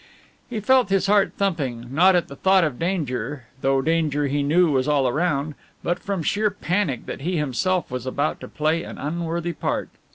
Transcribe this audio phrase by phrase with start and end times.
[0.49, 4.71] He felt his heart thumping, not at the thought of danger, though danger he knew
[4.71, 8.97] was all round, but from sheer panic that he himself was about to play an
[8.97, 9.89] unworthy part.